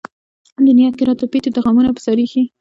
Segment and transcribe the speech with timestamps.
[0.67, 2.43] دنيا کۀ راته پېټے د غمونو پۀ سر اېښے